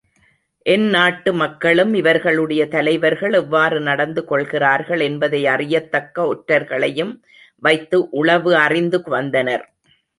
[0.65, 7.13] எந்நாட்டு மக்களும் இவர்களுடைய தலைவர்கள் எவ்வாறு நடந்து கொள்ளுகிறார்கள் என்பதை அறியத்தக்க ஒற்றர்களையும்
[7.63, 9.65] வைத்து உளவு அறிந்து வந்தனர்.